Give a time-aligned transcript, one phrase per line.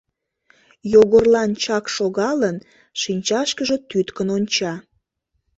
[0.93, 2.57] Йогорлан чак шогалын,
[3.01, 4.73] шинчашкыже тӱткын онча.